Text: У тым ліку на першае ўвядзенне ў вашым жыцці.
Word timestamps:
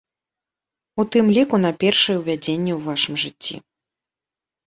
У 1.01 1.03
тым 1.15 1.25
ліку 1.35 1.55
на 1.65 1.71
першае 1.83 2.15
ўвядзенне 2.21 2.73
ў 2.75 2.79
вашым 2.87 3.15
жыцці. 3.25 3.55